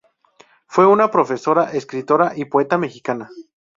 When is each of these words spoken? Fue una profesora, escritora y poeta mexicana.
Fue 0.65 0.87
una 0.87 1.11
profesora, 1.11 1.73
escritora 1.73 2.33
y 2.35 2.45
poeta 2.45 2.79
mexicana. 2.79 3.29